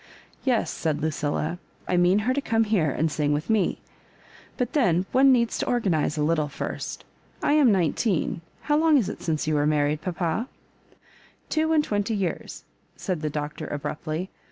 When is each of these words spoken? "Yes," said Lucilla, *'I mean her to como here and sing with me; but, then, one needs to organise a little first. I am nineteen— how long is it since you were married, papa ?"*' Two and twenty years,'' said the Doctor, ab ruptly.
"Yes," 0.43 0.71
said 0.71 0.99
Lucilla, 0.99 1.59
*'I 1.87 1.97
mean 1.97 2.19
her 2.25 2.33
to 2.33 2.41
como 2.41 2.65
here 2.67 2.89
and 2.89 3.11
sing 3.11 3.33
with 3.33 3.51
me; 3.51 3.81
but, 4.57 4.73
then, 4.73 5.05
one 5.11 5.31
needs 5.31 5.59
to 5.59 5.67
organise 5.67 6.17
a 6.17 6.23
little 6.23 6.47
first. 6.47 7.05
I 7.43 7.53
am 7.53 7.71
nineteen— 7.71 8.41
how 8.63 8.77
long 8.77 8.97
is 8.97 9.09
it 9.09 9.21
since 9.21 9.45
you 9.45 9.53
were 9.53 9.67
married, 9.67 10.01
papa 10.01 10.47
?"*' 11.17 11.49
Two 11.51 11.71
and 11.71 11.83
twenty 11.83 12.15
years,'' 12.15 12.63
said 12.95 13.21
the 13.21 13.29
Doctor, 13.29 13.71
ab 13.71 13.83
ruptly. 13.83 14.29